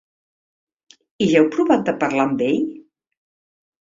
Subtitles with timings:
[1.25, 2.65] I ja heu provat de parlar amb ell?